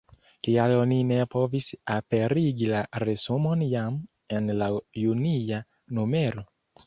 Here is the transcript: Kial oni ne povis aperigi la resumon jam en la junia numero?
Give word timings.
Kial 0.45 0.71
oni 0.75 0.95
ne 1.09 1.17
povis 1.33 1.67
aperigi 1.95 2.69
la 2.71 2.79
resumon 3.05 3.61
jam 3.73 4.01
en 4.39 4.49
la 4.63 4.71
junia 5.03 5.63
numero? 5.99 6.47